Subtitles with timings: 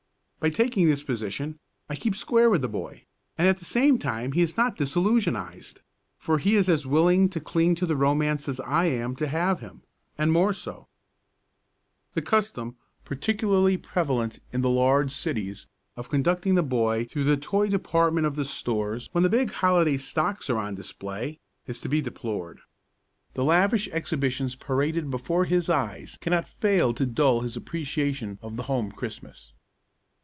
[0.43, 3.05] By taking this position I keep square with the boy,
[3.37, 5.81] and at the same time he is not disillusionised,
[6.17, 9.59] for he is as willing to cling to the romance as I am to have
[9.59, 9.83] him
[10.17, 10.87] and more so.
[12.15, 12.75] The custom,
[13.05, 18.35] particularly prevalent in the large cities, of conducting the boy through the toy department of
[18.35, 22.61] the stores when the big holiday stocks are on display, is to be deplored.
[23.35, 28.63] The lavish exhibitions paraded before his eyes cannot fail to dull his appreciation of the
[28.63, 29.53] home Christmas.